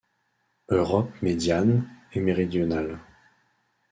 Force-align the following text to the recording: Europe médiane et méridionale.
Europe 0.69 1.11
médiane 1.21 1.87
et 2.13 2.21
méridionale. 2.21 2.97